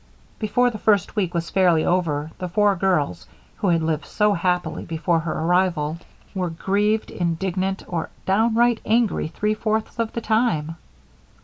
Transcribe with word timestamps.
Before 0.39 0.71
the 0.71 0.79
first 0.79 1.15
week 1.15 1.35
was 1.35 1.51
fairly 1.51 1.85
over, 1.85 2.31
the 2.39 2.49
four 2.49 2.75
girls 2.75 3.27
who 3.57 3.67
had 3.67 3.83
lived 3.83 4.07
so 4.07 4.33
happily 4.33 4.83
before 4.83 5.19
her 5.19 5.31
arrival 5.41 5.99
were 6.33 6.49
grieved, 6.49 7.11
indignant, 7.11 7.83
or 7.87 8.09
downright 8.25 8.81
angry 8.83 9.27
three 9.27 9.53
fourths 9.53 9.99
of 9.99 10.13
the 10.13 10.21
time. 10.21 10.75